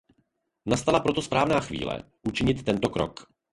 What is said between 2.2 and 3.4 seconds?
učinit tento krok.